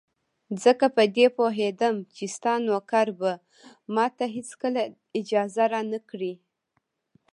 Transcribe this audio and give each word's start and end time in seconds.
ځکه 0.63 0.85
په 0.95 1.03
دې 1.15 1.27
پوهېدم 1.37 1.95
چې 2.15 2.23
ستا 2.35 2.53
نوکر 2.67 3.07
به 3.19 3.31
ماته 3.95 4.25
هېڅکله 4.35 4.81
اجازه 5.19 5.65
را 5.73 5.81
نه 5.91 5.99
کړي. 6.09 6.33